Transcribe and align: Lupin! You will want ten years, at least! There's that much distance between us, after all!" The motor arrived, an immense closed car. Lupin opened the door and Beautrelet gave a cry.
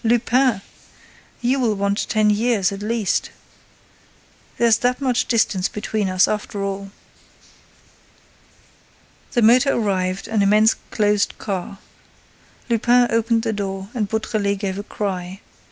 Lupin! 0.03 0.63
You 1.41 1.59
will 1.59 1.75
want 1.75 2.09
ten 2.09 2.31
years, 2.31 2.71
at 2.71 2.81
least! 2.81 3.29
There's 4.57 4.79
that 4.79 4.99
much 4.99 5.27
distance 5.27 5.67
between 5.69 6.09
us, 6.09 6.27
after 6.27 6.63
all!" 6.63 6.89
The 9.33 9.43
motor 9.43 9.73
arrived, 9.73 10.27
an 10.27 10.41
immense 10.41 10.73
closed 10.89 11.37
car. 11.37 11.77
Lupin 12.67 13.11
opened 13.11 13.43
the 13.43 13.53
door 13.53 13.89
and 13.93 14.09
Beautrelet 14.09 14.57
gave 14.57 14.79
a 14.79 14.83
cry. 14.83 15.39